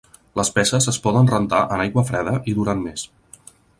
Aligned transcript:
Les 0.39 0.49
peces 0.53 0.87
es 0.91 0.97
poden 1.03 1.29
rentar 1.33 1.59
en 1.75 1.83
aigua 1.85 2.05
freda 2.09 2.33
i 2.53 2.57
duren 2.61 2.83
més. 2.87 3.05